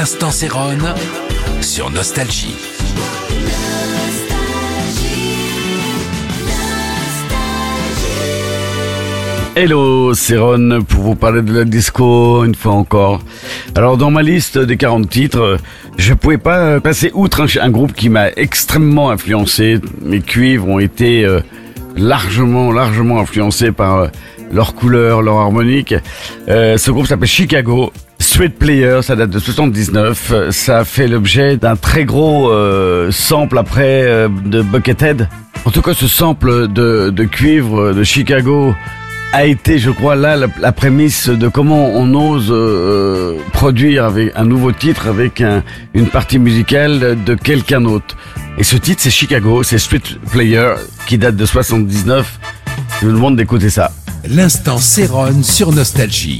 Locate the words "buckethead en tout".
34.62-35.80